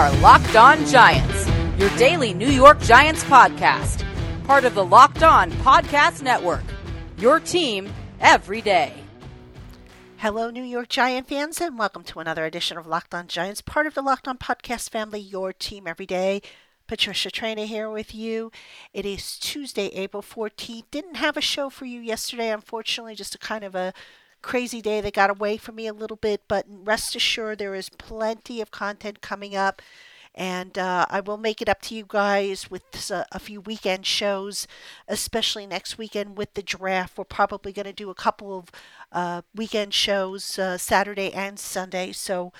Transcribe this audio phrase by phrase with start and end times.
[0.00, 1.46] are Locked On Giants,
[1.78, 4.02] your daily New York Giants podcast,
[4.44, 6.62] part of the Locked On Podcast Network.
[7.18, 8.94] Your team every day.
[10.16, 13.86] Hello, New York Giant fans, and welcome to another edition of Locked On Giants, part
[13.86, 16.40] of the Locked On Podcast family, your team every day.
[16.86, 18.50] Patricia Traina here with you.
[18.94, 20.84] It is Tuesday, April 14th.
[20.90, 23.92] Didn't have a show for you yesterday, unfortunately, just a kind of a
[24.42, 27.88] crazy day that got away from me a little bit, but rest assured there is
[27.88, 29.82] plenty of content coming up.
[30.32, 34.06] And uh, I will make it up to you guys with a, a few weekend
[34.06, 34.68] shows,
[35.08, 37.18] especially next weekend with the draft.
[37.18, 38.70] We're probably going to do a couple of
[39.10, 42.12] uh, weekend shows, uh, Saturday and Sunday.
[42.12, 42.52] So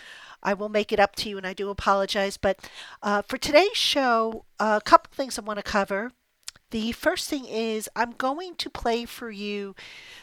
[0.43, 2.37] I will make it up to you, and I do apologize.
[2.37, 2.69] But
[3.03, 6.11] uh, for today's show, a couple things I want to cover.
[6.71, 9.75] The first thing is I'm going to play for you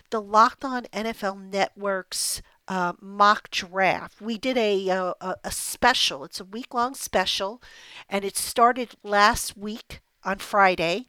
[0.10, 4.22] the Locked On NFL Network's uh, mock draft.
[4.22, 6.24] We did a, uh, a, a special.
[6.24, 7.62] It's a week long special,
[8.10, 11.08] and it started last week on Friday,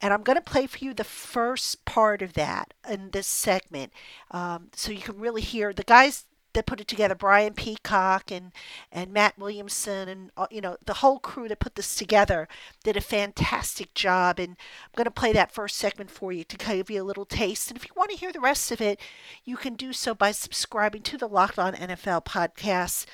[0.00, 3.92] and I'm going to play for you the first part of that in this segment,
[4.32, 6.24] um, so you can really hear the guys
[6.56, 8.52] that put it together, Brian Peacock and
[8.90, 12.48] and Matt Williamson and uh, you know the whole crew that put this together
[12.82, 14.40] did a fantastic job.
[14.40, 17.24] And I'm going to play that first segment for you to give you a little
[17.24, 17.70] taste.
[17.70, 19.00] And if you want to hear the rest of it,
[19.44, 23.06] you can do so by subscribing to the Locked On NFL podcast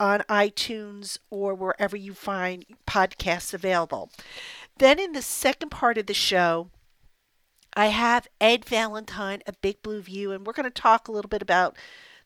[0.00, 4.10] on iTunes or wherever you find podcasts available.
[4.78, 6.70] Then in the second part of the show.
[7.74, 11.28] I have Ed Valentine, of Big Blue View, and we're going to talk a little
[11.28, 11.76] bit about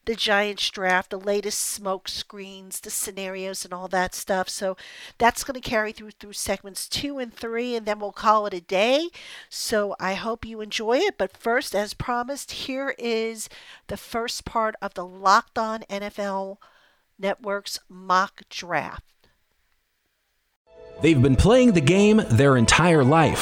[0.05, 4.49] the Giants draft, the latest smoke screens, the scenarios, and all that stuff.
[4.49, 4.77] So
[5.19, 8.55] that's going to carry through through segments two and three, and then we'll call it
[8.55, 9.09] a day.
[9.49, 11.17] So I hope you enjoy it.
[11.19, 13.49] But first, as promised, here is
[13.87, 16.57] the first part of the Locked On NFL
[17.19, 19.05] Network's mock draft.
[21.01, 23.41] They've been playing the game their entire life.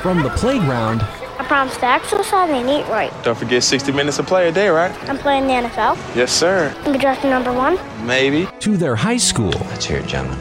[0.00, 1.00] From the playground
[1.44, 3.12] I promise to exercise and eat right.
[3.22, 4.90] Don't forget 60 minutes of play a day, right?
[5.10, 5.98] I'm playing the NFL.
[6.16, 6.74] Yes, sir.
[6.86, 7.78] I'm drafting number one.
[8.06, 8.48] Maybe.
[8.60, 9.50] to their high school.
[9.68, 10.38] Let's hear it, gentlemen.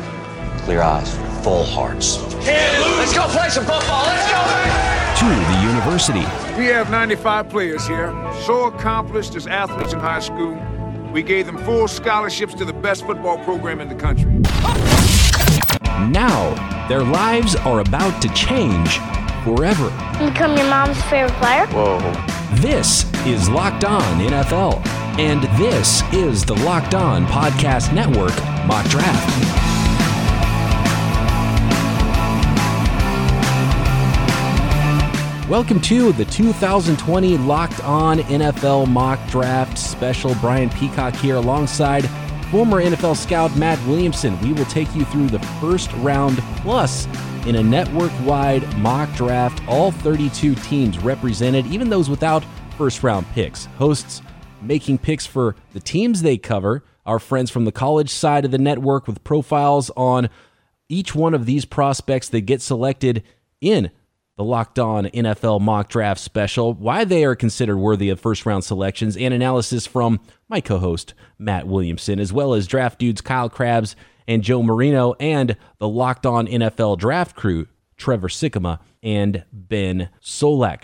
[0.59, 2.23] Clear eyes, full hearts.
[2.45, 4.05] Let's go play some football.
[4.05, 4.39] Let's go.
[5.19, 6.25] to the university.
[6.57, 8.13] We have 95 players here,
[8.45, 10.57] so accomplished as athletes in high school.
[11.11, 14.31] We gave them full scholarships to the best football program in the country.
[16.09, 19.01] Now, their lives are about to change
[19.43, 19.89] forever.
[20.19, 21.65] And become your mom's favorite player.
[21.67, 21.99] Whoa.
[22.61, 24.85] This is Locked On NFL,
[25.19, 29.63] and this is the Locked On Podcast Network Mock Draft.
[35.49, 40.33] Welcome to the 2020 Locked On NFL Mock Draft Special.
[40.35, 42.05] Brian Peacock here alongside
[42.53, 44.39] former NFL scout Matt Williamson.
[44.41, 47.07] We will take you through the first round plus
[47.47, 49.67] in a network wide mock draft.
[49.67, 52.45] All 32 teams represented, even those without
[52.77, 53.65] first round picks.
[53.79, 54.21] Hosts
[54.61, 58.59] making picks for the teams they cover, our friends from the college side of the
[58.59, 60.29] network with profiles on
[60.89, 63.23] each one of these prospects that get selected
[63.61, 63.89] in
[64.35, 68.63] the Locked On NFL mock draft special, why they are considered worthy of first round
[68.63, 73.49] selections, and analysis from my co host, Matt Williamson, as well as draft dudes Kyle
[73.49, 73.95] Crabbs
[74.27, 77.67] and Joe Marino, and the Locked On NFL draft crew,
[77.97, 80.83] Trevor Sikkema and Ben Solak.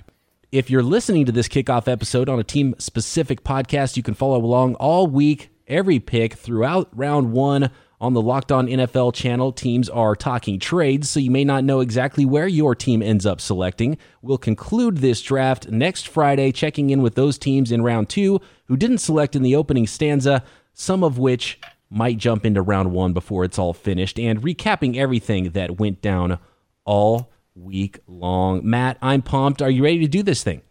[0.52, 4.38] If you're listening to this kickoff episode on a team specific podcast, you can follow
[4.38, 7.72] along all week, every pick throughout round one
[8.02, 9.52] on the Locked On NFL channel.
[9.52, 13.42] Teams are talking trades, so you may not know exactly where your team ends up
[13.42, 13.98] selecting.
[14.22, 18.78] We'll conclude this draft next Friday, checking in with those teams in round two who
[18.78, 20.44] didn't select in the opening stanza,
[20.74, 25.52] some of which might jump into round one before it's all finished, and recapping everything
[25.52, 26.40] that went down
[26.86, 28.62] all week long.
[28.64, 29.62] Matt, I'm pumped.
[29.62, 30.62] Are you ready to do this thing?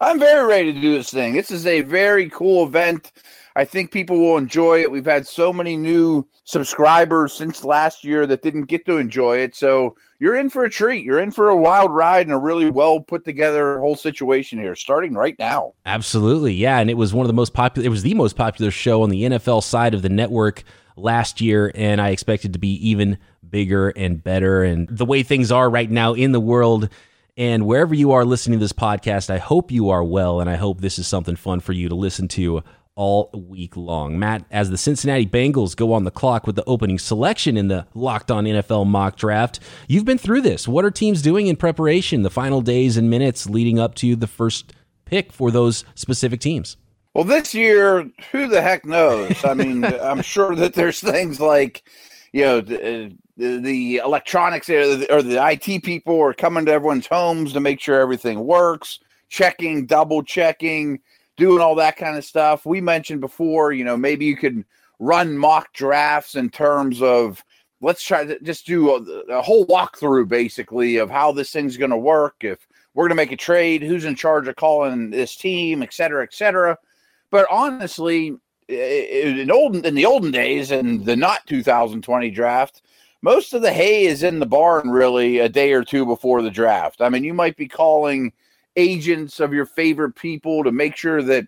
[0.00, 1.34] I'm very ready to do this thing.
[1.34, 3.12] This is a very cool event.
[3.56, 4.90] I think people will enjoy it.
[4.90, 9.54] We've had so many new subscribers since last year that didn't get to enjoy it.
[9.54, 11.04] So you're in for a treat.
[11.04, 14.74] You're in for a wild ride and a really well put together whole situation here,
[14.74, 15.74] starting right now.
[15.84, 16.54] Absolutely.
[16.54, 16.78] Yeah.
[16.78, 19.10] And it was one of the most popular, it was the most popular show on
[19.10, 20.62] the NFL side of the network
[20.96, 21.72] last year.
[21.74, 24.62] And I expect it to be even bigger and better.
[24.62, 26.88] And the way things are right now in the world,
[27.36, 30.56] and wherever you are listening to this podcast, I hope you are well, and I
[30.56, 32.62] hope this is something fun for you to listen to
[32.94, 34.18] all week long.
[34.18, 37.86] Matt, as the Cincinnati Bengals go on the clock with the opening selection in the
[37.94, 40.68] Locked On NFL mock draft, you've been through this.
[40.68, 44.26] What are teams doing in preparation, the final days and minutes leading up to the
[44.26, 44.72] first
[45.04, 46.76] pick for those specific teams?
[47.14, 49.44] Well, this year, who the heck knows?
[49.44, 51.82] I mean, I'm sure that there's things like
[52.32, 56.72] you know the, the, electronics uh, or the, or the IT people are coming to
[56.72, 61.00] everyone's homes to make sure everything works, checking, double checking,
[61.36, 62.66] doing all that kind of stuff.
[62.66, 64.64] We mentioned before, you know, maybe you could
[64.98, 67.42] run mock drafts in terms of
[67.80, 71.90] let's try to just do a, a whole walkthrough basically of how this thing's going
[71.90, 72.36] to work.
[72.40, 75.92] If we're going to make a trade, who's in charge of calling this team, et
[75.92, 76.78] cetera, et cetera.
[77.30, 78.36] But honestly,
[78.68, 82.82] in old in the olden days and the not 2020 draft,
[83.22, 86.50] most of the hay is in the barn really a day or two before the
[86.50, 87.00] draft.
[87.00, 88.32] I mean, you might be calling
[88.76, 91.46] agents of your favorite people to make sure that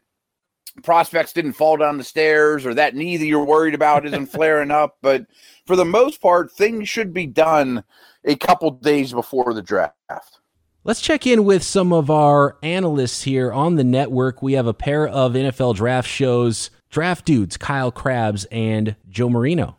[0.83, 4.71] prospects didn't fall down the stairs or that knee that you're worried about isn't flaring
[4.71, 4.99] up.
[5.03, 5.27] But
[5.67, 7.85] for the most part, things should be done
[8.25, 10.41] a couple days before the draft.
[10.87, 14.43] Let's check in with some of our analysts here on the network.
[14.43, 19.79] We have a pair of NFL draft shows draft dudes, Kyle Crabbs and Joe Marino.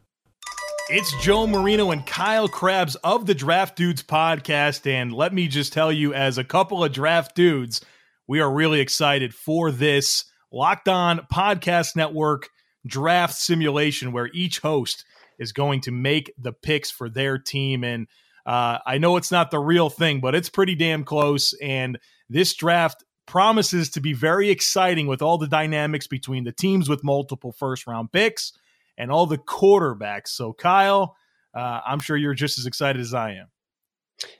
[0.87, 4.85] It's Joe Marino and Kyle Crabbs of the Draft Dudes podcast.
[4.85, 7.83] And let me just tell you, as a couple of draft dudes,
[8.27, 12.49] we are really excited for this Locked On Podcast Network
[12.85, 15.03] draft simulation where each host
[15.39, 17.83] is going to make the picks for their team.
[17.83, 18.05] And
[18.45, 21.55] uh, I know it's not the real thing, but it's pretty damn close.
[21.63, 21.97] And
[22.29, 27.03] this draft promises to be very exciting with all the dynamics between the teams with
[27.03, 28.51] multiple first round picks
[28.97, 30.29] and all the quarterbacks.
[30.29, 31.15] So, Kyle,
[31.53, 33.47] uh, I'm sure you're just as excited as I am.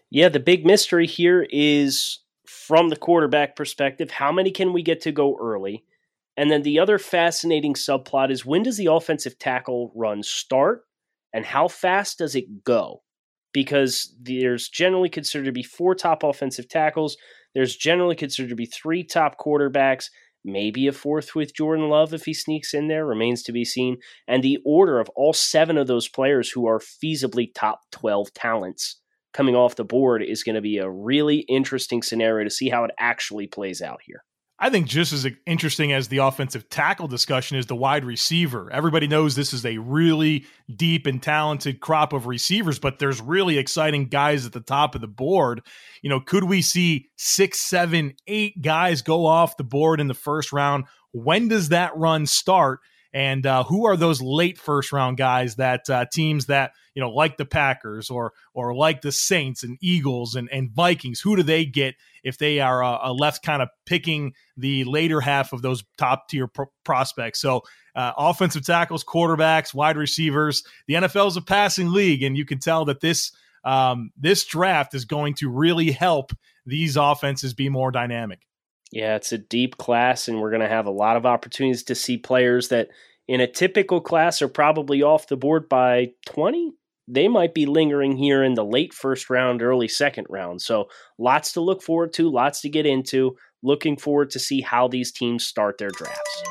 [0.09, 5.01] Yeah, the big mystery here is from the quarterback perspective how many can we get
[5.01, 5.83] to go early?
[6.37, 10.83] And then the other fascinating subplot is when does the offensive tackle run start
[11.33, 13.03] and how fast does it go?
[13.53, 17.17] Because there's generally considered to be four top offensive tackles,
[17.53, 20.09] there's generally considered to be three top quarterbacks,
[20.45, 23.97] maybe a fourth with Jordan Love if he sneaks in there, remains to be seen.
[24.27, 29.01] And the order of all seven of those players who are feasibly top 12 talents
[29.33, 32.85] coming off the board is going to be a really interesting scenario to see how
[32.85, 34.23] it actually plays out here.
[34.57, 38.71] I think just as interesting as the offensive tackle discussion is the wide receiver.
[38.71, 43.57] Everybody knows this is a really deep and talented crop of receivers, but there's really
[43.57, 45.61] exciting guys at the top of the board.
[46.01, 50.13] You know, could we see six, seven, eight guys go off the board in the
[50.13, 50.85] first round?
[51.11, 52.79] When does that run start?
[53.15, 57.09] And uh, who are those late first round guys that uh, teams that you know
[57.09, 61.21] like the Packers or or like the Saints and Eagles and, and Vikings?
[61.21, 61.95] Who do they get
[62.25, 66.47] if they are uh, left kind of picking the later half of those top tier
[66.47, 67.39] pro- prospects?
[67.39, 67.61] So
[67.95, 70.63] uh, offensive tackles, quarterbacks, wide receivers.
[70.87, 73.31] The NFL is a passing league, and you can tell that this
[73.63, 76.33] um, this draft is going to really help
[76.65, 78.41] these offenses be more dynamic.
[78.91, 81.95] Yeah, it's a deep class, and we're going to have a lot of opportunities to
[81.95, 82.89] see players that
[83.27, 86.73] in a typical class are probably off the board by 20.
[87.07, 90.61] They might be lingering here in the late first round, early second round.
[90.61, 93.35] So lots to look forward to, lots to get into.
[93.61, 96.43] Looking forward to see how these teams start their drafts.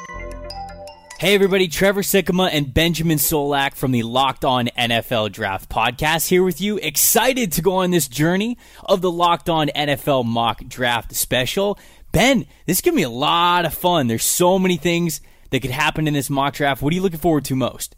[1.21, 6.43] Hey everybody, Trevor Sikkema and Benjamin Solak from the Locked On NFL Draft Podcast here
[6.43, 6.77] with you.
[6.79, 11.79] Excited to go on this journey of the Locked On NFL Mock Draft Special.
[12.15, 14.07] Ben, this is going to be a lot of fun.
[14.07, 16.81] There's so many things that could happen in this mock draft.
[16.81, 17.97] What are you looking forward to most?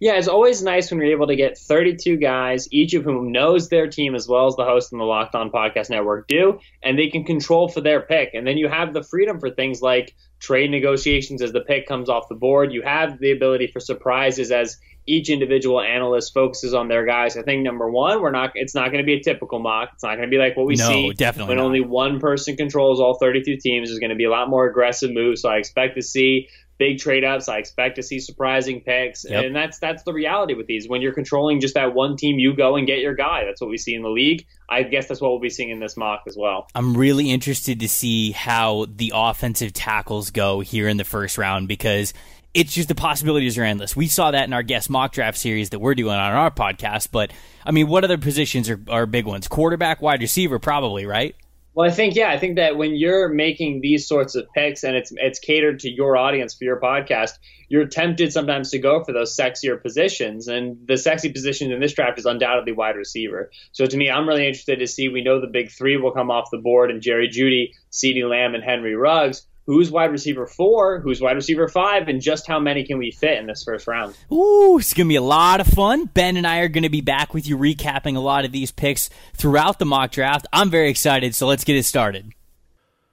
[0.00, 3.70] Yeah, it's always nice when you're able to get 32 guys, each of whom knows
[3.70, 6.98] their team as well as the host and the Locked On Podcast Network do, and
[6.98, 8.34] they can control for their pick.
[8.34, 12.08] And then you have the freedom for things like trade negotiations as the pick comes
[12.08, 12.72] off the board.
[12.72, 17.36] You have the ability for surprises as each individual analyst focuses on their guys.
[17.36, 18.52] I think number one, we're not.
[18.54, 19.90] It's not going to be a typical mock.
[19.94, 21.64] It's not going to be like what we no, see definitely when not.
[21.64, 23.88] only one person controls all 32 teams.
[23.88, 25.42] There's going to be a lot more aggressive moves.
[25.42, 27.48] So I expect to see big trade ups.
[27.48, 29.44] I expect to see surprising picks, Yep.
[29.44, 30.88] and that's that's the reality with these.
[30.88, 33.44] When you're controlling just that one team, you go and get your guy.
[33.44, 34.46] That's what we see in the league.
[34.68, 36.68] I guess that's what we'll be seeing in this mock as well.
[36.74, 41.68] I'm really interested to see how the offensive tackles go here in the first round
[41.68, 42.14] because
[42.54, 43.94] it's just the possibilities are endless.
[43.94, 47.08] We saw that in our guest mock draft series that we're doing on our podcast.
[47.12, 47.30] But
[47.64, 49.48] I mean, what other positions are, are big ones?
[49.48, 51.34] Quarterback, wide receiver, probably, right?
[51.78, 54.96] Well, I think yeah, I think that when you're making these sorts of picks and
[54.96, 57.34] it's it's catered to your audience for your podcast,
[57.68, 61.92] you're tempted sometimes to go for those sexier positions, and the sexy position in this
[61.92, 63.52] draft is undoubtedly wide receiver.
[63.70, 65.08] So to me, I'm really interested to see.
[65.08, 68.56] We know the big three will come off the board, and Jerry Jeudy, CeeDee Lamb,
[68.56, 69.46] and Henry Ruggs.
[69.68, 70.98] Who's wide receiver four?
[71.00, 72.08] Who's wide receiver five?
[72.08, 74.16] And just how many can we fit in this first round?
[74.32, 76.06] Ooh, it's going to be a lot of fun.
[76.06, 78.70] Ben and I are going to be back with you recapping a lot of these
[78.70, 80.46] picks throughout the mock draft.
[80.54, 82.32] I'm very excited, so let's get it started.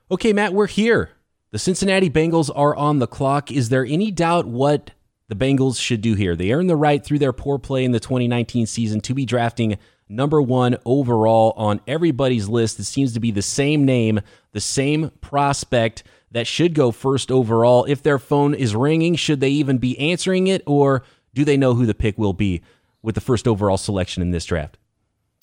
[0.10, 1.10] Okay, Matt, we're here.
[1.52, 3.52] The Cincinnati Bengals are on the clock.
[3.52, 4.92] Is there any doubt what
[5.28, 6.36] the Bengals should do here.
[6.36, 9.78] They earned the right through their poor play in the 2019 season to be drafting
[10.08, 12.80] number one overall on everybody's list.
[12.80, 14.22] It seems to be the same name,
[14.52, 17.86] the same prospect that should go first overall.
[17.86, 21.04] If their phone is ringing, should they even be answering it, or
[21.34, 22.62] do they know who the pick will be
[23.02, 24.78] with the first overall selection in this draft?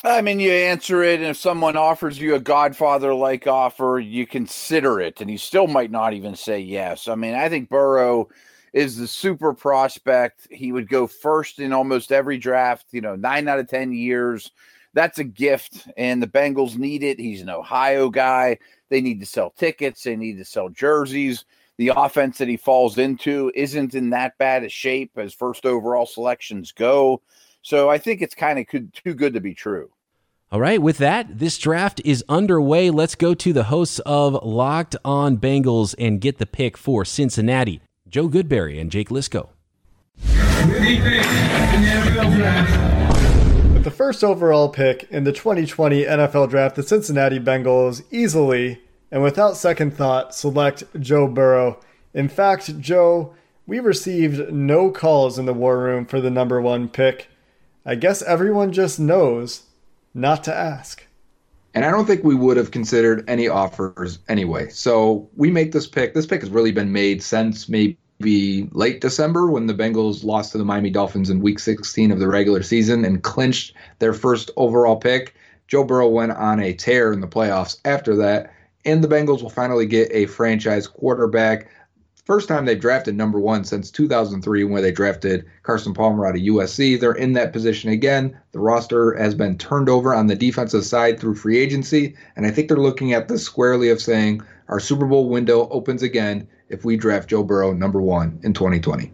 [0.04, 4.26] I mean, you answer it, and if someone offers you a Godfather like offer, you
[4.26, 7.06] consider it, and you still might not even say yes.
[7.06, 8.28] I mean, I think Burrow
[8.72, 10.48] is the super prospect.
[10.50, 14.50] He would go first in almost every draft, you know, nine out of 10 years.
[14.94, 17.18] That's a gift, and the Bengals need it.
[17.18, 18.58] He's an Ohio guy.
[18.90, 21.44] They need to sell tickets, they need to sell jerseys.
[21.78, 26.04] The offense that he falls into isn't in that bad a shape as first overall
[26.04, 27.22] selections go.
[27.62, 29.90] So I think it's kind of too good to be true.
[30.52, 32.90] All right, with that, this draft is underway.
[32.90, 37.80] Let's go to the hosts of Locked On Bengals and get the pick for Cincinnati,
[38.06, 39.48] Joe Goodberry and Jake Liscow.
[43.82, 49.24] With the first overall pick in the 2020 NFL Draft, the Cincinnati Bengals easily and
[49.24, 51.80] without second thought select Joe Burrow.
[52.14, 53.34] In fact, Joe,
[53.66, 57.26] we received no calls in the war room for the number one pick.
[57.84, 59.64] I guess everyone just knows
[60.14, 61.04] not to ask.
[61.74, 64.68] And I don't think we would have considered any offers anyway.
[64.68, 66.14] So we make this pick.
[66.14, 67.98] This pick has really been made since maybe
[68.72, 72.28] late December when the Bengals lost to the Miami Dolphins in week 16 of the
[72.28, 75.34] regular season and clinched their first overall pick.
[75.68, 78.52] Joe Burrow went on a tear in the playoffs after that,
[78.84, 81.68] and the Bengals will finally get a franchise quarterback
[82.24, 86.42] First time they've drafted number one since 2003, where they drafted Carson Palmer out of
[86.42, 87.00] USC.
[87.00, 88.38] They're in that position again.
[88.52, 92.52] The roster has been turned over on the defensive side through free agency, and I
[92.52, 96.84] think they're looking at this squarely of saying our Super Bowl window opens again if
[96.84, 99.12] we draft Joe Burrow number one in 2020.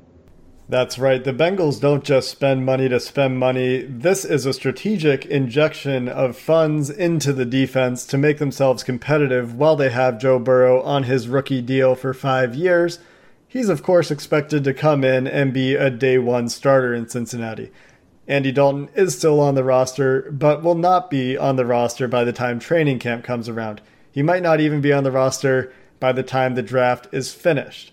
[0.70, 1.24] That's right.
[1.24, 3.82] The Bengals don't just spend money to spend money.
[3.82, 9.76] This is a strategic injection of funds into the defense to make themselves competitive while
[9.76, 12.98] they have Joe Burrow on his rookie deal for five years.
[13.46, 17.70] He's, of course, expected to come in and be a day one starter in Cincinnati.
[18.26, 22.24] Andy Dalton is still on the roster, but will not be on the roster by
[22.24, 23.80] the time training camp comes around.
[24.12, 27.92] He might not even be on the roster by the time the draft is finished.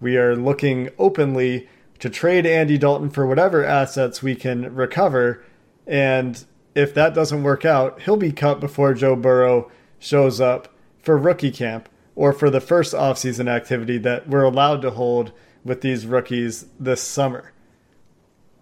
[0.00, 1.68] We are looking openly
[2.00, 5.42] to trade Andy Dalton for whatever assets we can recover.
[5.86, 6.44] And
[6.74, 10.68] if that doesn't work out, he'll be cut before Joe Burrow shows up
[11.02, 15.32] for rookie camp or for the first offseason activity that we're allowed to hold
[15.64, 17.52] with these rookies this summer.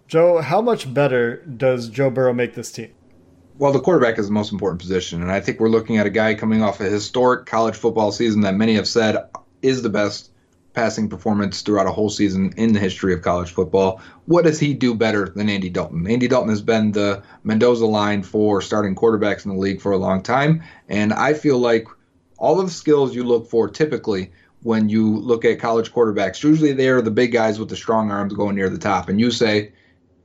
[0.07, 2.93] Joe, how much better does Joe Burrow make this team?
[3.63, 5.23] Well, the quarterback is the most important position.
[5.23, 8.41] And I think we're looking at a guy coming off a historic college football season
[8.41, 9.17] that many have said
[9.63, 10.33] is the best
[10.73, 14.03] passing performance throughout a whole season in the history of college football.
[14.27, 16.09] What does he do better than Andy Dalton?
[16.09, 19.97] Andy Dalton has been the Mendoza line for starting quarterbacks in the league for a
[19.97, 21.87] long time, and I feel like
[22.39, 24.33] all of the skills you look for typically
[24.65, 28.11] when you look at college quarterbacks, usually they are the big guys with the strong
[28.11, 29.71] arms going near the top, and you say,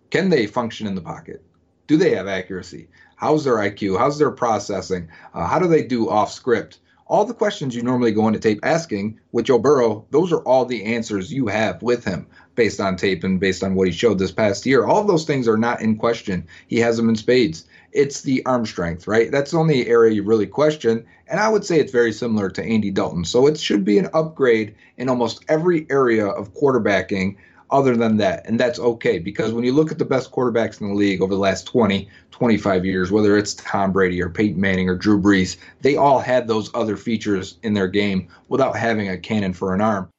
[0.10, 1.44] can they function in the pocket?
[1.86, 2.90] Do they have accuracy?
[3.18, 4.00] How's their IQ?
[4.00, 5.10] How's their processing?
[5.34, 6.80] Uh, how do they do off script?
[7.10, 10.66] all the questions you normally go into tape asking with Joe Burrow, those are all
[10.66, 14.20] the answers you have with him based on tape and based on what he showed
[14.20, 14.86] this past year.
[14.86, 16.46] All those things are not in question.
[16.68, 17.66] He has them in spades.
[17.92, 19.32] It's the arm strength, right?
[19.32, 21.06] That's the only area you really question.
[21.28, 23.26] And I would say it's very similar to Andy Dalton.
[23.26, 27.38] So it should be an upgrade in almost every area of quarterbacking
[27.72, 28.46] other than that.
[28.48, 31.34] And that's okay because when you look at the best quarterbacks in the league over
[31.34, 35.58] the last 20, 25 years, whether it's Tom Brady or Peyton Manning or Drew Brees,
[35.82, 39.82] they all had those other features in their game without having a cannon for an
[39.82, 40.10] arm.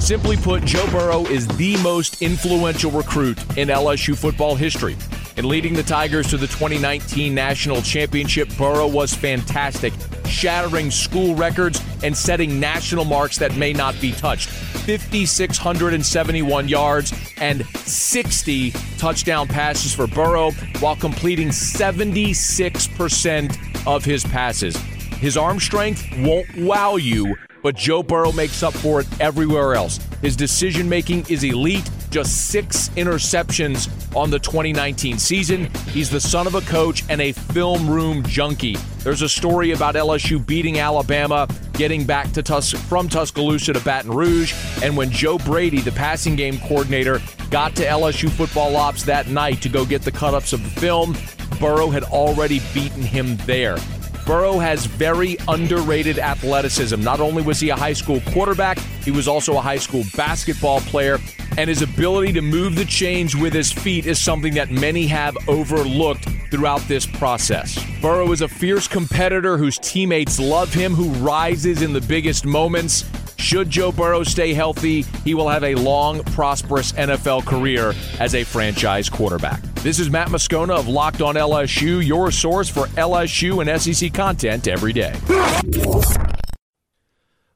[0.00, 4.96] Simply put, Joe Burrow is the most influential recruit in LSU football history.
[5.42, 9.92] In leading the Tigers to the 2019 National Championship, Burrow was fantastic,
[10.24, 14.50] shattering school records and setting national marks that may not be touched.
[14.50, 24.76] 5,671 yards and 60 touchdown passes for Burrow while completing 76% of his passes.
[24.76, 27.34] His arm strength won't wow you,
[27.64, 29.98] but Joe Burrow makes up for it everywhere else.
[30.20, 35.68] His decision making is elite, just six interceptions on the 2019 season.
[35.90, 38.76] He's the son of a coach and a film room junkie.
[38.98, 44.12] There's a story about LSU beating Alabama, getting back to Tus- from Tuscaloosa to Baton
[44.12, 49.28] Rouge, and when Joe Brady, the passing game coordinator, got to LSU football ops that
[49.28, 51.16] night to go get the cut ups of the film,
[51.58, 53.76] Burrow had already beaten him there.
[54.24, 57.00] Burrow has very underrated athleticism.
[57.00, 60.80] Not only was he a high school quarterback, he was also a high school basketball
[60.80, 61.18] player,
[61.58, 65.36] and his ability to move the chains with his feet is something that many have
[65.48, 67.78] overlooked throughout this process.
[68.00, 73.04] Burrow is a fierce competitor whose teammates love him, who rises in the biggest moments.
[73.42, 78.44] Should Joe Burrow stay healthy, he will have a long, prosperous NFL career as a
[78.44, 79.60] franchise quarterback.
[79.82, 84.68] This is Matt Moscona of Locked On LSU, your source for LSU and SEC content
[84.68, 85.12] every day.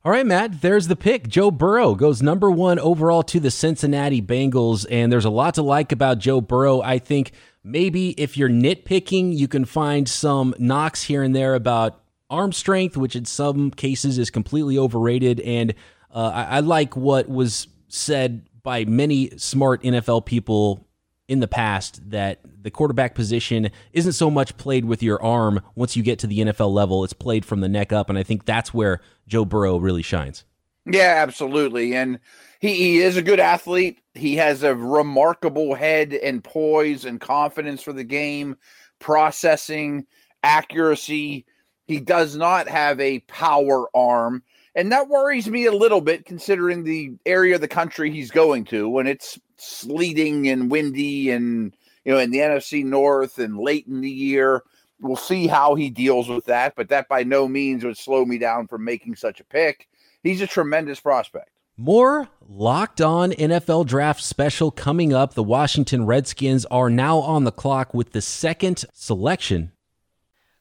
[0.04, 1.28] All right, Matt, there's the pick.
[1.28, 5.62] Joe Burrow goes number one overall to the Cincinnati Bengals, and there's a lot to
[5.62, 6.82] like about Joe Burrow.
[6.82, 7.30] I think
[7.62, 12.96] maybe if you're nitpicking, you can find some knocks here and there about arm strength,
[12.96, 15.40] which in some cases is completely overrated.
[15.40, 15.74] And
[16.14, 20.86] uh, I, I like what was said by many smart NFL people
[21.28, 25.96] in the past that the quarterback position isn't so much played with your arm once
[25.96, 27.04] you get to the NFL level.
[27.04, 28.08] It's played from the neck up.
[28.08, 30.44] And I think that's where Joe Burrow really shines.
[30.84, 31.94] Yeah, absolutely.
[31.94, 32.20] And
[32.60, 34.00] he, he is a good athlete.
[34.14, 38.56] He has a remarkable head and poise and confidence for the game,
[39.00, 40.06] processing,
[40.42, 41.46] accuracy.
[41.86, 44.42] He does not have a power arm.
[44.74, 48.64] And that worries me a little bit considering the area of the country he's going
[48.66, 51.74] to when it's sleeting and windy and,
[52.04, 54.62] you know, in the NFC North and late in the year.
[55.00, 58.38] We'll see how he deals with that, but that by no means would slow me
[58.38, 59.88] down from making such a pick.
[60.22, 61.50] He's a tremendous prospect.
[61.76, 65.34] More locked on NFL draft special coming up.
[65.34, 69.72] The Washington Redskins are now on the clock with the second selection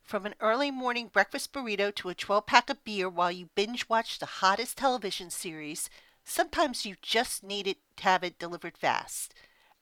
[0.06, 3.90] from an early morning breakfast burrito to a 12 pack of beer while you binge
[3.90, 5.90] watch the hottest television series,
[6.24, 9.34] sometimes you just need it to have it delivered fast.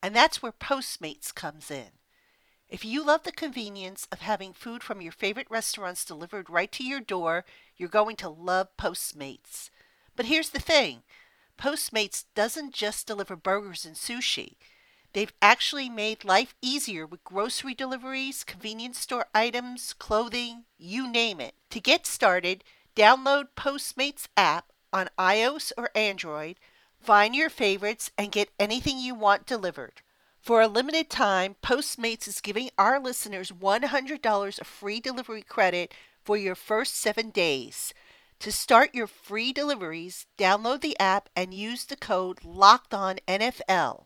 [0.01, 1.89] And that's where Postmates comes in.
[2.69, 6.85] If you love the convenience of having food from your favorite restaurants delivered right to
[6.85, 7.43] your door,
[7.75, 9.69] you're going to love Postmates.
[10.15, 11.03] But here's the thing
[11.59, 14.55] Postmates doesn't just deliver burgers and sushi.
[15.13, 21.53] They've actually made life easier with grocery deliveries, convenience store items, clothing, you name it.
[21.69, 22.63] To get started,
[22.95, 26.59] download Postmates app on iOS or Android,
[26.99, 30.01] find your favorites, and get anything you want delivered.
[30.41, 36.37] For a limited time, Postmates is giving our listeners $100 of free delivery credit for
[36.37, 37.93] your first seven days.
[38.39, 44.05] To start your free deliveries, download the app and use the code LOCKEDONNFL.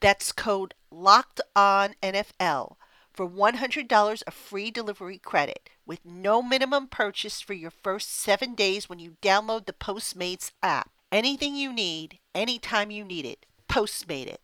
[0.00, 2.76] That's code locked on NFL
[3.12, 8.88] for $100 of free delivery credit with no minimum purchase for your first seven days
[8.88, 10.90] when you download the Postmates app.
[11.10, 13.44] Anything you need, anytime you need it.
[13.68, 14.40] Postmate it.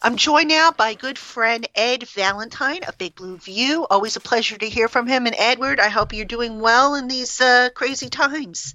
[0.00, 3.86] I'm joined now by good friend Ed Valentine of Big Blue View.
[3.90, 5.26] Always a pleasure to hear from him.
[5.26, 8.74] And Edward, I hope you're doing well in these uh, crazy times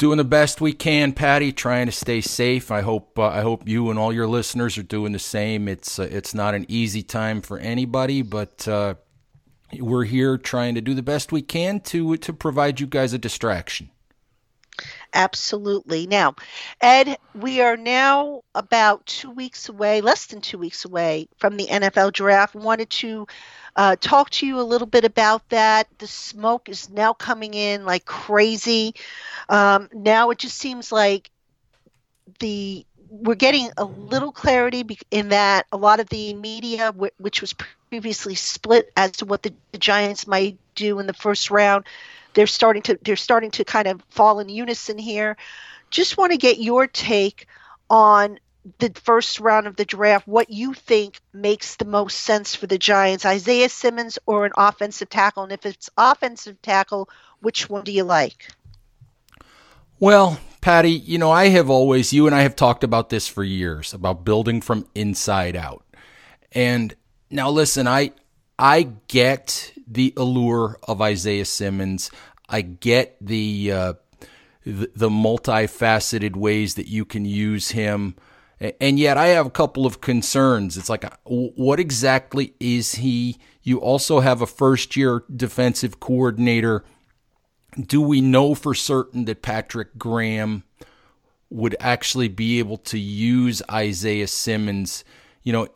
[0.00, 1.52] doing the best we can, Patty.
[1.52, 2.70] Trying to stay safe.
[2.70, 5.68] I hope uh, I hope you and all your listeners are doing the same.
[5.68, 8.94] It's uh, it's not an easy time for anybody, but uh,
[9.78, 13.18] we're here trying to do the best we can to to provide you guys a
[13.18, 13.90] distraction.
[15.12, 16.06] Absolutely.
[16.06, 16.34] Now,
[16.80, 21.66] Ed, we are now about two weeks away, less than two weeks away from the
[21.66, 22.54] NFL draft.
[22.54, 23.26] Wanted to
[23.76, 25.88] uh, talk to you a little bit about that.
[25.98, 28.94] The smoke is now coming in like crazy.
[29.48, 31.30] Um, now it just seems like
[32.38, 37.54] the we're getting a little clarity in that a lot of the media, which was
[37.88, 41.86] previously split as to what the, the Giants might do in the first round,
[42.34, 45.36] they're starting to they're starting to kind of fall in unison here.
[45.90, 47.48] Just want to get your take
[47.88, 48.38] on
[48.78, 52.78] the first round of the draft, what you think makes the most sense for the
[52.78, 55.44] Giants, Isaiah Simmons or an offensive tackle?
[55.44, 57.08] And if it's offensive tackle,
[57.40, 58.48] which one do you like?
[59.98, 63.44] Well, Patty, you know, I have always, you and I have talked about this for
[63.44, 65.84] years about building from inside out.
[66.52, 66.94] And
[67.30, 68.12] now listen, I,
[68.58, 72.10] I get the allure of Isaiah Simmons.
[72.48, 73.92] I get the, uh,
[74.64, 78.16] the, the multifaceted ways that you can use him.
[78.60, 80.76] And yet I have a couple of concerns.
[80.76, 83.38] It's like, uh, what exactly is he?
[83.62, 86.84] You also have a first year defensive coordinator.
[87.78, 90.64] Do we know for certain that Patrick Graham
[91.48, 95.04] would actually be able to use Isaiah Simmons,
[95.42, 95.66] you know,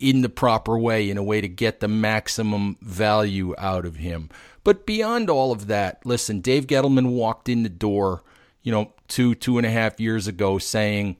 [0.00, 4.28] in the proper way, in a way to get the maximum value out of him?
[4.64, 8.24] But beyond all of that, listen, Dave Gettleman walked in the door,
[8.62, 11.16] you know, two, two and a half years ago saying,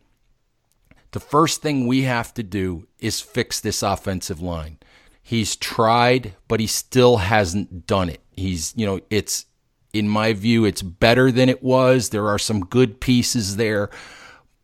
[1.13, 4.79] the first thing we have to do is fix this offensive line.
[5.23, 8.23] He's tried, but he still hasn't done it.
[8.37, 9.47] He's, you know, it's,
[9.93, 12.11] in my view, it's better than it was.
[12.11, 13.91] There are some good pieces there,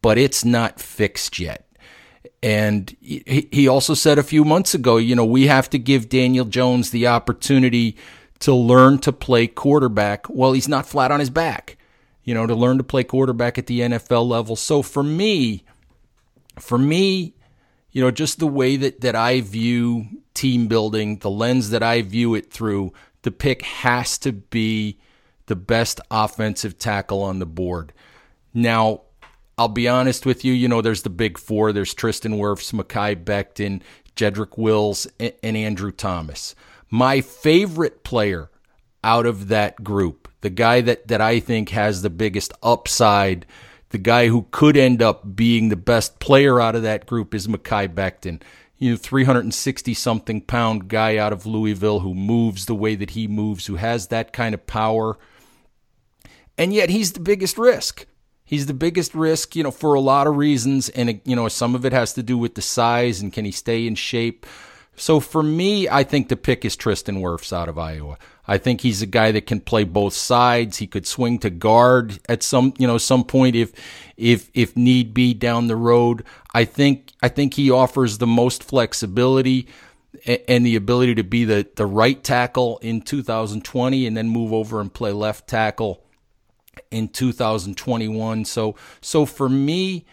[0.02, 1.66] but it's not fixed yet.
[2.42, 6.44] And he also said a few months ago, you know, we have to give Daniel
[6.44, 7.96] Jones the opportunity
[8.40, 10.28] to learn to play quarterback.
[10.28, 11.78] Well, he's not flat on his back,
[12.22, 14.56] you know, to learn to play quarterback at the NFL level.
[14.56, 15.64] So for me,
[16.58, 17.34] for me,
[17.92, 22.02] you know, just the way that, that I view team building, the lens that I
[22.02, 24.98] view it through, the pick has to be
[25.46, 27.92] the best offensive tackle on the board.
[28.52, 29.02] Now,
[29.56, 31.72] I'll be honest with you, you know, there's the big four.
[31.72, 33.82] There's Tristan Wirfs, Mekhi Becton,
[34.16, 36.54] Jedrick Wills, and Andrew Thomas.
[36.90, 38.50] My favorite player
[39.02, 43.46] out of that group, the guy that, that I think has the biggest upside,
[43.94, 47.46] the guy who could end up being the best player out of that group is
[47.46, 48.42] Mekhi Becton.
[48.76, 53.28] You know, 360 something pound guy out of Louisville who moves the way that he
[53.28, 55.16] moves, who has that kind of power.
[56.58, 58.04] And yet he's the biggest risk.
[58.44, 60.88] He's the biggest risk, you know, for a lot of reasons.
[60.88, 63.52] And, you know, some of it has to do with the size and can he
[63.52, 64.44] stay in shape.
[64.96, 68.18] So for me, I think the pick is Tristan Wirfs out of Iowa.
[68.46, 70.78] I think he's a guy that can play both sides.
[70.78, 73.72] He could swing to guard at some, you know, some point if,
[74.16, 76.24] if, if need be down the road.
[76.52, 79.66] I think, I think he offers the most flexibility
[80.48, 84.80] and the ability to be the, the right tackle in 2020 and then move over
[84.80, 86.04] and play left tackle
[86.90, 88.44] in 2021.
[88.44, 90.04] So so for me,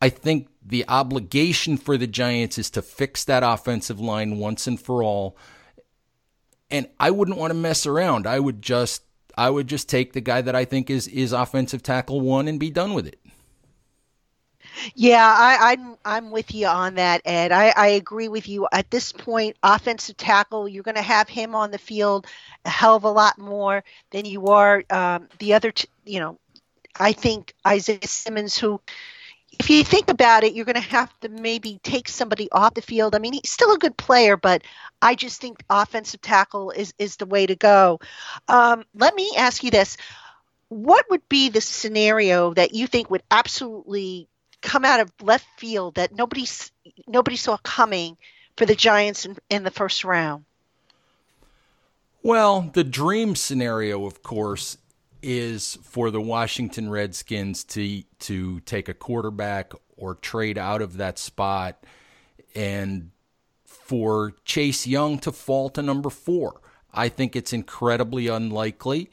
[0.00, 4.80] I think the obligation for the Giants is to fix that offensive line once and
[4.80, 5.36] for all.
[6.70, 8.26] And I wouldn't want to mess around.
[8.26, 9.02] I would just
[9.36, 12.58] I would just take the guy that I think is is offensive tackle one and
[12.58, 13.18] be done with it.
[14.94, 17.52] Yeah, I, am I'm, I'm with you on that, Ed.
[17.52, 18.68] I, I agree with you.
[18.72, 22.26] At this point, offensive tackle, you're going to have him on the field
[22.64, 25.72] a hell of a lot more than you are um, the other.
[25.72, 26.38] T- you know,
[26.98, 28.80] I think Isaiah Simmons, who,
[29.58, 32.82] if you think about it, you're going to have to maybe take somebody off the
[32.82, 33.14] field.
[33.14, 34.62] I mean, he's still a good player, but
[35.00, 38.00] I just think offensive tackle is is the way to go.
[38.48, 39.96] Um, let me ask you this:
[40.68, 44.28] What would be the scenario that you think would absolutely
[44.62, 46.46] come out of left field that nobody
[47.06, 48.16] nobody saw coming
[48.56, 50.44] for the Giants in, in the first round?
[52.22, 54.78] Well, the dream scenario, of course,
[55.26, 61.18] is for the Washington Redskins to to take a quarterback or trade out of that
[61.18, 61.84] spot
[62.54, 63.10] and
[63.64, 66.60] for Chase Young to fall to number 4.
[66.94, 69.10] I think it's incredibly unlikely,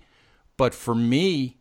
[0.56, 1.58] but for me,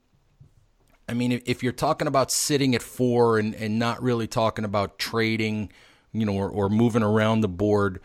[1.08, 4.98] I mean, if you're talking about sitting at four and, and not really talking about
[4.98, 5.72] trading,
[6.12, 8.00] you know, or, or moving around the board,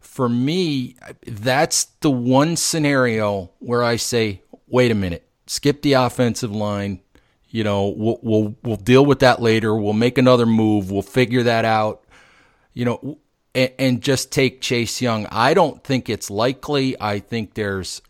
[0.00, 6.50] for me, that's the one scenario where I say, wait a minute, skip the offensive
[6.50, 7.00] line.
[7.48, 9.74] You know, we'll we'll we'll deal with that later.
[9.76, 10.90] We'll make another move.
[10.90, 12.04] We'll figure that out.
[12.72, 13.18] You know,
[13.54, 15.26] and, and just take Chase Young.
[15.30, 16.98] I don't think it's likely.
[16.98, 18.00] I think there's,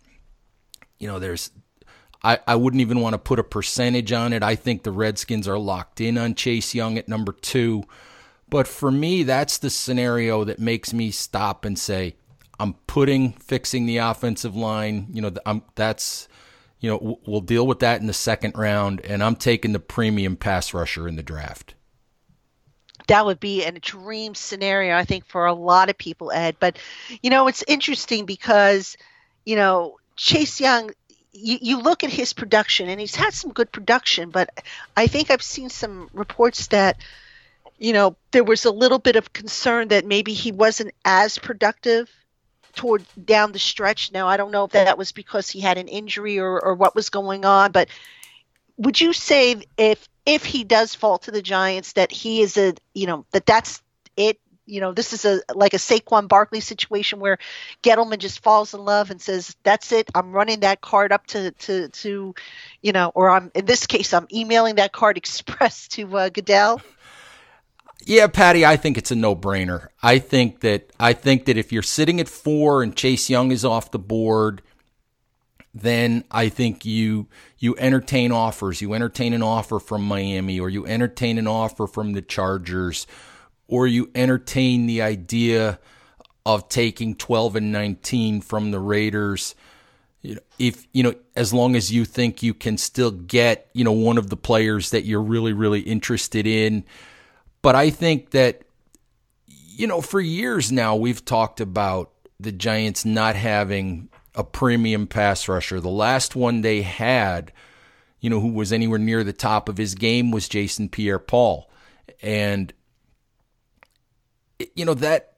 [1.01, 1.51] you know, there's
[2.23, 4.45] I, I wouldn't even want to put a percentage on it.
[4.45, 7.83] I think the Redskins are locked in on Chase Young at number two.
[8.49, 12.15] But for me, that's the scenario that makes me stop and say,
[12.61, 15.09] I'm putting fixing the offensive line.
[15.13, 16.29] You know, I'm, that's,
[16.83, 20.37] you know, we'll deal with that in the second round, and I'm taking the premium
[20.37, 21.75] pass rusher in the draft.
[23.07, 26.57] That would be a dream scenario, I think, for a lot of people, Ed.
[26.59, 26.79] But,
[27.23, 28.97] you know, it's interesting because,
[29.45, 30.91] you know, Chase Young,
[31.33, 34.51] you, you look at his production, and he's had some good production, but
[34.97, 36.97] I think I've seen some reports that,
[37.79, 42.11] you know, there was a little bit of concern that maybe he wasn't as productive
[42.75, 44.13] toward down the stretch.
[44.13, 46.95] Now, I don't know if that was because he had an injury or, or what
[46.95, 47.89] was going on, but
[48.77, 52.75] would you say if if he does fall to the Giants that he is a
[52.95, 53.83] you know that that's
[54.17, 57.39] it you know, this is a like a Saquon Barkley situation where
[57.83, 60.09] Gettleman just falls in love and says, "That's it.
[60.15, 62.35] I'm running that card up to to to,
[62.81, 66.81] you know, or I'm in this case, I'm emailing that card express to uh, Goodell."
[68.05, 69.89] Yeah, Patty, I think it's a no-brainer.
[70.03, 73.65] I think that I think that if you're sitting at four and Chase Young is
[73.65, 74.63] off the board,
[75.75, 78.81] then I think you you entertain offers.
[78.81, 83.07] You entertain an offer from Miami, or you entertain an offer from the Chargers
[83.73, 85.79] or you entertain the idea
[86.45, 89.55] of taking 12 and 19 from the Raiders
[90.59, 94.19] if you know as long as you think you can still get you know one
[94.19, 96.85] of the players that you're really really interested in
[97.63, 98.63] but i think that
[99.47, 105.49] you know for years now we've talked about the Giants not having a premium pass
[105.49, 105.81] rusher.
[105.81, 107.53] The last one they had,
[108.21, 111.71] you know, who was anywhere near the top of his game was Jason Pierre Paul.
[112.21, 112.73] And
[114.77, 115.35] you know that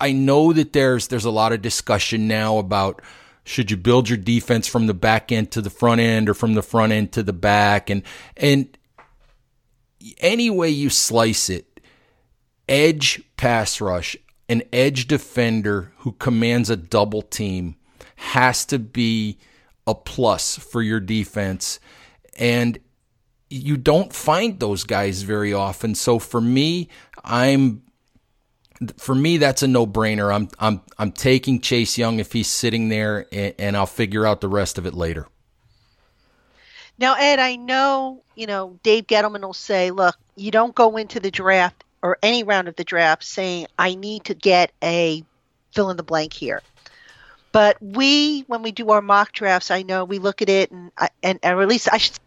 [0.00, 3.02] I know that there's there's a lot of discussion now about
[3.44, 6.54] should you build your defense from the back end to the front end or from
[6.54, 8.02] the front end to the back and
[8.36, 8.78] and
[10.18, 11.80] any way you slice it
[12.68, 14.16] edge pass rush
[14.48, 17.76] an edge defender who commands a double team
[18.16, 19.38] has to be
[19.86, 21.80] a plus for your defense
[22.38, 22.78] and
[23.48, 26.88] you don't find those guys very often so for me
[27.24, 27.82] I'm
[28.96, 30.34] for me, that's a no-brainer.
[30.34, 34.40] I'm I'm I'm taking Chase Young if he's sitting there, and, and, I'll figure out
[34.40, 35.26] the rest of it later.
[37.00, 41.18] Now, Ed, I know you know Dave Gettleman will say, "Look, you don't go into
[41.18, 45.24] the draft or any round of the draft saying I need to get a
[45.72, 46.62] fill in the blank here."
[47.52, 50.92] But we, when we do our mock drafts, I know we look at it, and
[51.22, 52.18] and, and at least I should.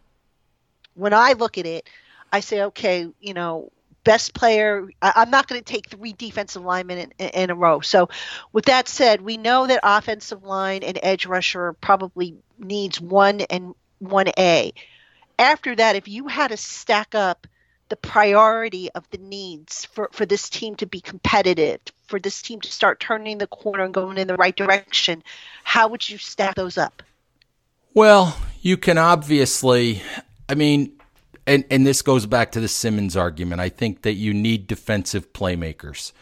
[0.94, 1.88] When I look at it,
[2.32, 3.70] I say, okay, you know,
[4.02, 4.88] best player.
[5.00, 7.80] I, am not going to take three defensive linemen in, in, a row.
[7.80, 8.08] So,
[8.52, 13.74] with that said, we know that offensive line and edge rusher probably needs one and
[14.08, 14.72] one A.
[15.38, 17.46] After that, if you had to stack up
[17.88, 22.60] the priority of the needs for, for this team to be competitive, for this team
[22.60, 25.22] to start turning the corner and going in the right direction,
[25.64, 27.02] how would you stack those up?
[27.92, 30.02] Well, you can obviously,
[30.48, 30.92] I mean,
[31.46, 33.60] and and this goes back to the Simmons argument.
[33.60, 36.12] I think that you need defensive playmakers.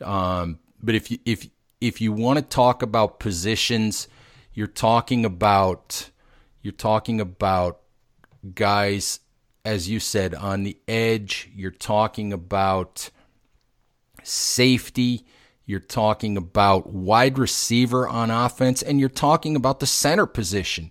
[0.00, 1.48] Um, but if you if
[1.80, 4.08] if you want to talk about positions,
[4.54, 6.10] you're talking about
[6.62, 7.80] you're talking about
[8.54, 9.20] guys,
[9.64, 11.50] as you said, on the edge.
[11.54, 13.10] You're talking about
[14.22, 15.26] safety.
[15.66, 20.90] You're talking about wide receiver on offense, and you're talking about the center position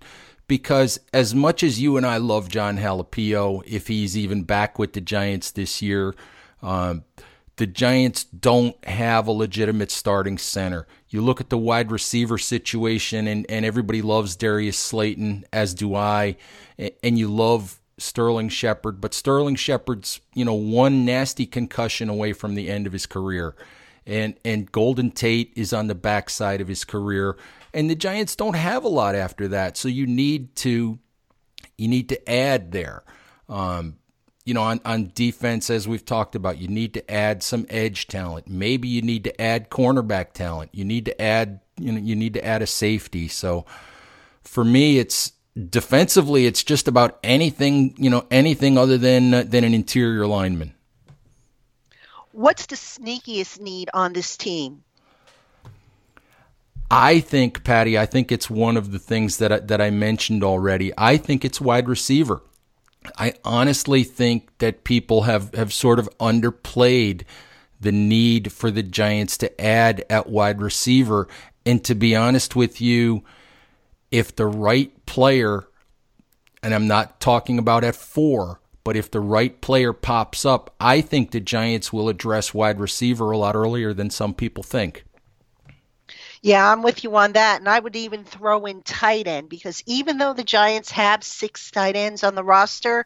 [0.51, 4.91] because as much as you and I love Jon Halapio, if he's even back with
[4.91, 6.13] the Giants this year,
[6.61, 7.05] um,
[7.55, 10.87] the Giants don't have a legitimate starting center.
[11.11, 15.93] You look at the wide receiver situation, and, and everybody loves Darius Slayton, as do
[15.93, 16.37] I,
[17.03, 22.55] and you love Sterling Shepard, but Sterling Shepard's you know one nasty concussion away from
[22.55, 23.55] the end of his career,
[24.07, 27.37] and and Golden Tate is on the backside of his career
[27.73, 29.77] and the Giants don't have a lot after that.
[29.77, 30.99] So you need to
[31.77, 33.03] you need to add there.
[33.49, 33.97] Um,
[34.45, 38.07] you know, on, on defense, as we've talked about, you need to add some edge
[38.07, 38.47] talent.
[38.47, 40.71] Maybe you need to add cornerback talent.
[40.73, 43.27] You need to add, you know, you need to add a safety.
[43.27, 43.65] So
[44.43, 45.33] for me, it's
[45.69, 50.73] defensively, it's just about anything, you know, anything other than uh, than an interior lineman.
[52.31, 54.83] What's the sneakiest need on this team?
[56.89, 60.43] I think, Patty, I think it's one of the things that I, that I mentioned
[60.43, 60.91] already.
[60.97, 62.41] I think it's wide receiver.
[63.17, 67.23] I honestly think that people have, have sort of underplayed
[67.79, 71.27] the need for the Giants to add at wide receiver.
[71.65, 73.23] And to be honest with you,
[74.11, 75.67] if the right player,
[76.61, 81.01] and I'm not talking about at four, but if the right player pops up, I
[81.01, 85.05] think the Giants will address wide receiver a lot earlier than some people think.
[86.41, 87.59] Yeah, I'm with you on that.
[87.59, 91.69] And I would even throw in tight end because even though the Giants have six
[91.71, 93.05] tight ends on the roster,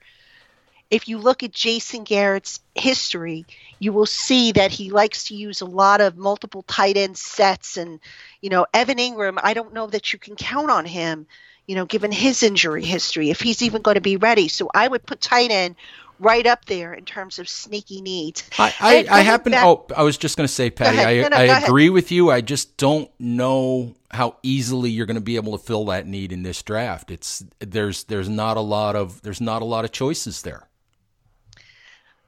[0.91, 3.47] if you look at Jason Garrett's history,
[3.79, 7.77] you will see that he likes to use a lot of multiple tight end sets.
[7.77, 7.99] And,
[8.41, 11.27] you know, Evan Engram, I don't know that you can count on him,
[11.67, 14.47] you know, given his injury history, if he's even going to be ready.
[14.47, 15.75] So I would put tight end
[16.19, 18.49] right up there in terms of sneaky needs.
[18.57, 19.51] I, I, I happen.
[19.51, 22.11] Back, oh, I was just going to say, Patty, I, no, no, I agree with
[22.11, 22.31] you.
[22.31, 26.31] I just don't know how easily you're going to be able to fill that need
[26.31, 27.11] in this draft.
[27.11, 30.67] It's there's there's not a lot of there's not a lot of choices there.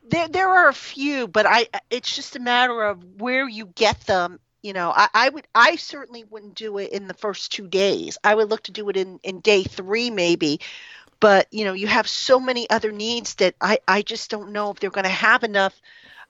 [0.10, 4.00] There there are a few, but I it's just a matter of where you get
[4.02, 4.40] them.
[4.64, 8.18] You know, I, I would I certainly wouldn't do it in the first two days.
[8.24, 10.60] I would look to do it in in day three maybe
[11.20, 14.72] but you know you have so many other needs that i i just don't know
[14.72, 15.80] if they're going to have enough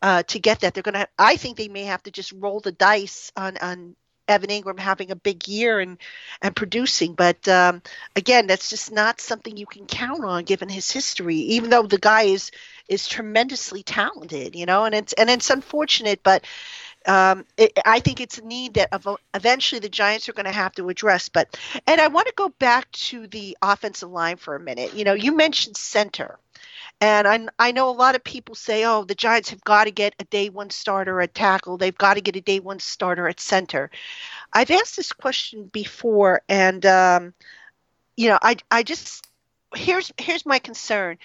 [0.01, 2.71] uh, to get that they're to i think they may have to just roll the
[2.71, 3.95] dice on on
[4.27, 5.97] evan Engram having a big year and
[6.41, 7.81] and producing but um,
[8.15, 11.97] again that's just not something you can count on given his history even though the
[11.97, 12.51] guy is
[12.87, 16.43] is tremendously talented you know and it's and it's unfortunate but
[17.07, 18.89] um, it, I think it's a need that
[19.33, 21.29] eventually the Giants are going to have to address.
[21.29, 24.93] But and I want to go back to the offensive line for a minute.
[24.93, 26.37] You know, you mentioned center.
[26.99, 29.91] And I, I know a lot of people say, oh, the Giants have got to
[29.91, 31.77] get a day one starter at tackle.
[31.77, 33.91] They've got to get a day one starter at center.
[34.51, 37.33] I've asked this question before, and um,
[38.15, 39.27] you know, I I just
[39.75, 41.17] here's here's my concern.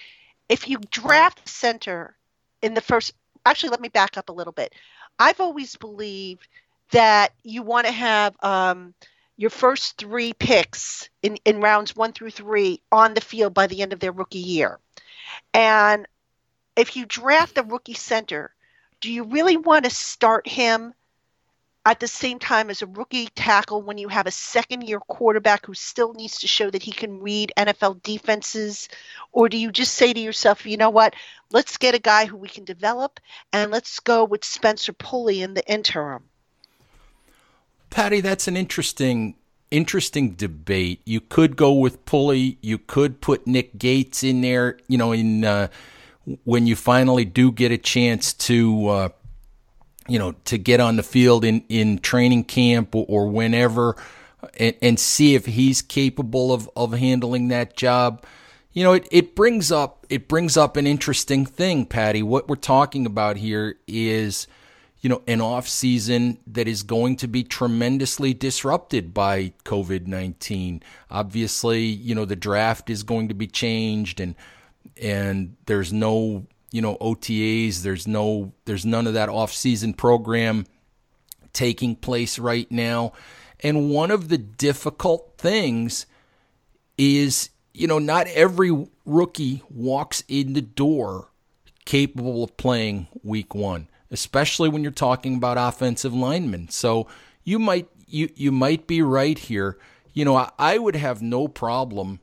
[0.49, 2.15] If you draft center
[2.61, 3.13] in the first,
[3.45, 4.73] actually, let me back up a little bit.
[5.19, 6.47] I've always believed
[6.91, 8.93] that you want to have um,
[9.37, 13.81] your first three picks in, in rounds one through three on the field by the
[13.81, 14.79] end of their rookie year.
[15.53, 16.07] And
[16.75, 18.53] if you draft a rookie center,
[19.01, 20.93] do you really want to start him
[21.85, 25.65] at the same time as a rookie tackle when you have a second year quarterback
[25.65, 28.87] who still needs to show that he can read NFL defenses?
[29.31, 31.13] Or do you just say to yourself, you know what,
[31.51, 33.19] let's get a guy who we can develop
[33.51, 36.23] and let's go with Spencer Pulley in the interim?
[37.89, 39.35] Patty, that's an interesting
[39.73, 41.01] interesting debate.
[41.03, 42.59] You could go with Pulley.
[42.61, 44.77] You could put Nick Gates in there.
[44.87, 45.67] You know, in uh,
[46.43, 49.09] when you finally do get a chance to, uh,
[50.07, 53.95] you know, to get on the field in in training camp or, whenever,
[54.57, 58.25] and, and, see if he's capable of of handling that job.
[58.73, 62.23] You know, it, it brings up it brings up an interesting thing, Patty.
[62.23, 64.47] What we're talking about here is
[65.03, 70.81] you know, an off season that is going to be tremendously disrupted by COVID nineteen.
[71.11, 74.33] Obviously, you know, the draft is going to be changed, and
[74.95, 77.83] and there's no you know OTAs.
[77.83, 80.65] There's no there's none of that off season program
[81.53, 83.13] taking place right now.
[83.61, 86.05] And one of the difficult things
[86.97, 91.29] is, you know, not every rookie walks in the door
[91.85, 96.69] capable of playing week one especially when you're talking about offensive linemen.
[96.69, 97.07] So
[97.43, 99.77] you might you you might be right here.
[100.13, 102.21] You know, I, I would have no problem.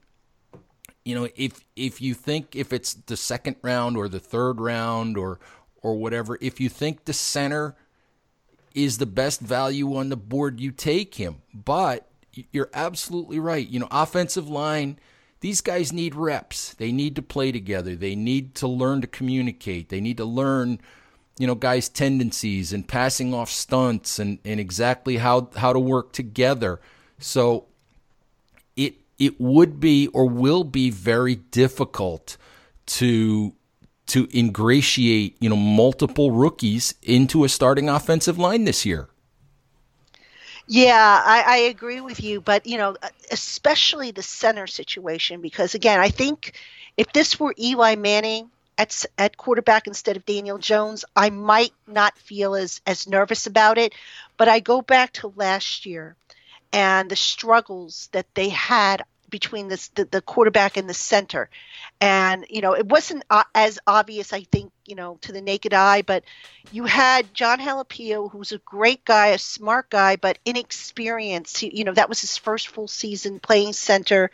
[1.04, 5.16] You know, if if you think if it's the second round or the third round
[5.16, 5.40] or
[5.82, 7.74] or whatever, if you think the center
[8.74, 11.42] is the best value on the board, you take him.
[11.54, 12.08] But
[12.52, 13.66] you're absolutely right.
[13.66, 14.98] You know, offensive line,
[15.40, 16.74] these guys need reps.
[16.74, 17.96] They need to play together.
[17.96, 19.88] They need to learn to communicate.
[19.88, 20.80] They need to learn
[21.40, 26.12] you know guys' tendencies and passing off stunts and, and exactly how how to work
[26.12, 26.80] together.
[27.18, 27.66] So
[29.20, 32.36] it would be or will be very difficult
[32.86, 33.52] to
[34.06, 39.08] to ingratiate you know multiple rookies into a starting offensive line this year.
[40.66, 42.96] Yeah, I, I agree with you, but you know,
[43.30, 46.54] especially the center situation, because again, I think
[46.96, 52.16] if this were Eli Manning at, at quarterback instead of Daniel Jones, I might not
[52.18, 53.94] feel as, as nervous about it.
[54.36, 56.16] But I go back to last year
[56.72, 61.48] and the struggles that they had between this, the, the quarterback and the center.
[62.00, 65.72] And, you know, it wasn't uh, as obvious, I think, you know, to the naked
[65.72, 66.24] eye, but
[66.72, 71.58] you had Jon Halapio, who's a great guy, a smart guy, but inexperienced.
[71.58, 74.30] He, you know, that was his first full season playing center.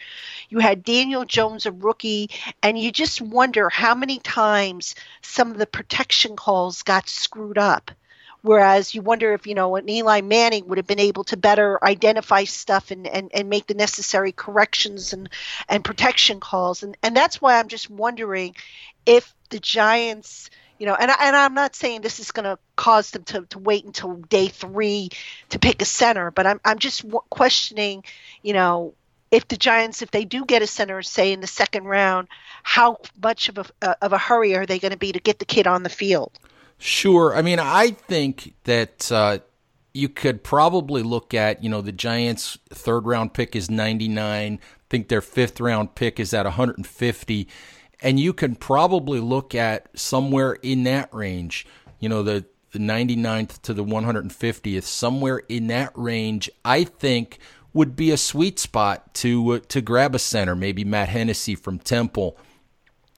[0.49, 2.31] You had Daniel Jones, a rookie,
[2.63, 7.91] and you just wonder how many times some of the protection calls got screwed up.
[8.47, 11.83] Whereas you wonder if, you know, an Eli Manning would have been able to better
[11.85, 15.29] identify stuff and, and, and make the necessary corrections and,
[15.69, 16.85] and protection calls.
[16.85, 18.55] And, and that's why I'm just wondering
[19.05, 23.11] if the Giants, you know, and, and I'm not saying this is going to cause
[23.11, 25.11] them to, to wait until day three
[25.49, 28.05] to pick a center, but I'm, I'm just questioning,
[28.45, 28.95] you know,
[29.33, 32.29] if the Giants, if they do get a center, say in the second round,
[32.63, 35.41] how much of a, uh, of a hurry are they going to be to get
[35.41, 36.31] the kid on the field?
[36.79, 37.35] Sure.
[37.35, 39.39] I mean, I think that uh,
[39.95, 44.59] you could probably look at, you know, the Giants' third round pick is 99.
[44.63, 47.49] I think their fifth round pick is at 150.
[48.01, 51.67] And you can probably look at somewhere in that range,
[51.99, 57.39] you know, the, the 99th to the 150th, somewhere in that range, I think
[57.73, 61.79] would be a sweet spot to uh, to grab a center, maybe Matt Hennessy from
[61.79, 62.37] Temple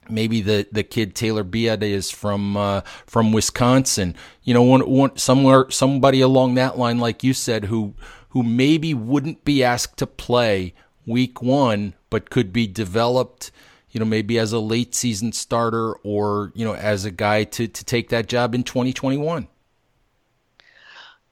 [0.09, 4.15] maybe the, the kid Tyler Biadasz from uh, from Wisconsin.
[4.43, 7.93] You know, one, one, somewhere somebody along that line, like you said, who
[8.29, 10.73] who maybe wouldn't be asked to play
[11.05, 13.51] week one, but could be developed.
[13.91, 17.67] You know, maybe as a late season starter or you know as a guy to
[17.67, 19.47] to take that job in 2021.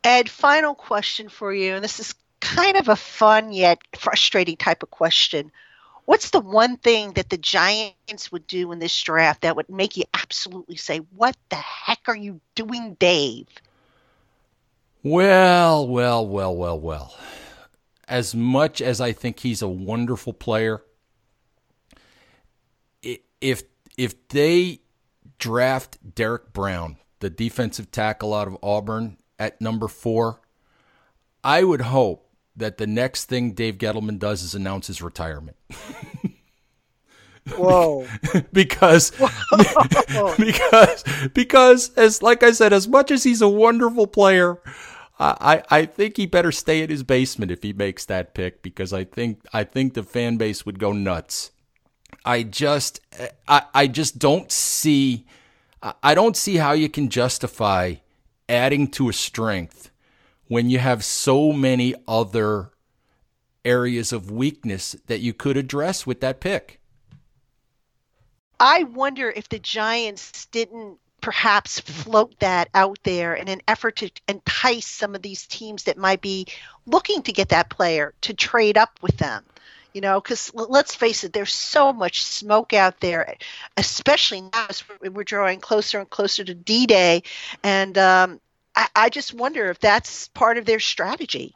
[0.03, 4.83] Ed, final question for you, and this is kind of a fun yet frustrating type
[4.83, 5.51] of question
[6.07, 9.95] what's the one thing that the Giants would do in this draft that would make
[9.95, 13.47] you absolutely say, "What the heck are you doing, Dave?"
[15.03, 17.15] Well, well, well, well, well.
[18.07, 20.81] As much as I think he's a wonderful player,
[23.41, 23.63] if
[23.97, 24.79] if they
[25.37, 30.39] draft Derrick Brown, the defensive tackle out of Auburn at number 4,
[31.43, 32.26] I would hope
[32.57, 35.57] that the next thing Dave Gettleman does is announce his retirement.
[37.55, 38.07] Whoa.
[38.53, 40.35] because Whoa.
[40.37, 41.03] because
[41.33, 44.59] because as like I said, as much as he's a wonderful player,
[45.19, 48.93] I, I think he better stay in his basement if he makes that pick because
[48.93, 51.51] I think I think the fan base would go nuts.
[52.25, 52.99] I just
[53.47, 55.25] I, I just don't see
[56.03, 57.95] I don't see how you can justify
[58.49, 59.91] adding to a strength
[60.47, 62.71] when you have so many other
[63.65, 66.79] areas of weakness that you could address with that pick.
[68.59, 74.09] I wonder if the Giants didn't perhaps float that out there in an effort to
[74.27, 76.47] entice some of these teams that might be
[76.85, 79.43] looking to get that player to trade up with them.
[79.93, 83.35] You know, because let's face it, there's so much smoke out there,
[83.77, 87.23] especially now as we're drawing closer and closer to D Day.
[87.63, 88.39] And um,
[88.77, 91.55] I, I just wonder if that's part of their strategy.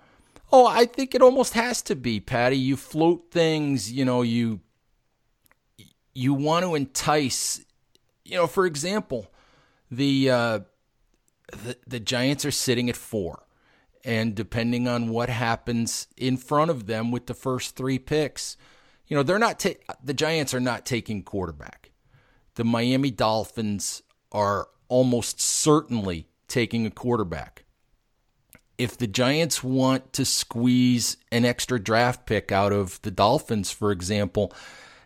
[0.52, 2.58] Oh, I think it almost has to be, Patty.
[2.58, 4.60] You float things, you know, you
[6.14, 7.64] you want to entice,
[8.26, 9.32] you know, for example,
[9.90, 10.60] the uh,
[11.52, 13.44] the, the Giants are sitting at four,
[14.04, 18.58] and depending on what happens in front of them with the first three picks,
[19.08, 21.92] you know, they're not ta- the Giants are not taking quarterback.
[22.56, 24.02] The Miami Dolphins
[24.32, 27.64] are almost certainly taking a quarterback.
[28.78, 33.92] If the Giants want to squeeze an extra draft pick out of the Dolphins, for
[33.92, 34.54] example,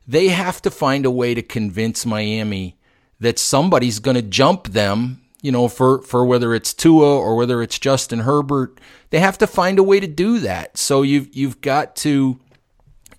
[0.08, 2.78] they have to find a way to convince Miami
[3.20, 7.62] that somebody's going to jump them, you know, for, for whether it's Tua or whether
[7.62, 8.80] it's Justin Herbert.
[9.10, 10.78] They have to find a way to do that.
[10.78, 12.40] So you've, you've got to,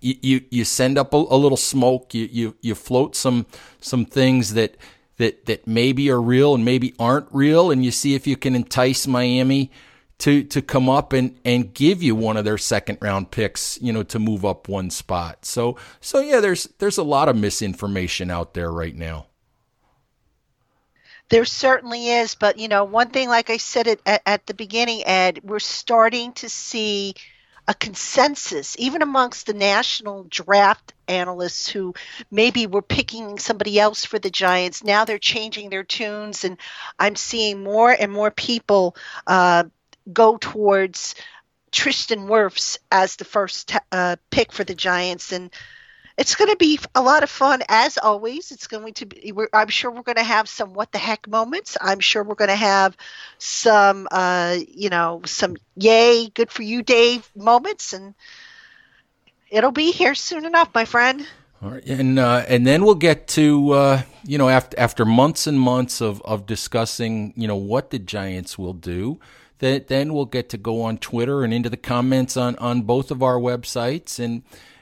[0.01, 3.47] you, you, send up a, a little smoke, you, you, you float some,
[3.81, 4.77] some things that,
[5.19, 7.71] that, that maybe are real and maybe aren't real.
[7.71, 9.71] And you see if you can entice Miami
[10.19, 13.93] to to come up and and give you one of their second round picks, you
[13.93, 15.45] know, to move up one spot.
[15.45, 19.27] So so yeah, there's there's a lot of misinformation out there right now.
[21.29, 25.03] There certainly is, but you know, one thing, like I said at, at the beginning,
[25.05, 27.15] Ed, we're starting to see
[27.69, 31.95] a consensus, even amongst the national draft analysts who
[32.31, 34.85] maybe were picking somebody else for the Giants.
[34.85, 36.59] Now they're changing their tunes, and
[36.99, 38.97] I'm seeing more and more people
[39.27, 39.65] uh,
[40.13, 41.15] go towards
[41.73, 45.51] Tristan Wirfs as the first uh, pick for the Giants, and
[46.17, 48.51] it's going to be a lot of fun as always.
[48.51, 49.33] It's going to be.
[49.53, 51.77] I'm sure we're going to have some what the heck moments.
[51.81, 52.97] I'm sure we're going to have
[53.39, 58.15] some, uh, you know, some yay, good for you, Dave moments, and
[59.51, 61.27] it'll be here soon enough, my friend.
[61.63, 65.47] All right, and uh, and then we'll get to uh, you know after after months
[65.47, 69.21] and months of of discussing you know what the Giants will do
[69.59, 73.11] that then we'll get to go on Twitter and into the comments on, on both
[73.11, 74.19] of our websites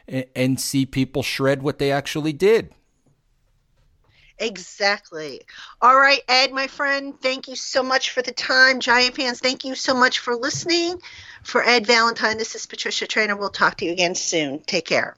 [0.07, 2.74] and see people shred what they actually did.
[4.38, 5.42] Exactly.
[5.80, 8.80] All right, Ed, my friend, thank you so much for the time.
[8.80, 11.00] Giant fans, thank you so much for listening.
[11.44, 13.38] For Ed Valentine, this is Patricia Traina.
[13.38, 14.59] We'll talk to you again soon.
[14.61, 15.16] Take care.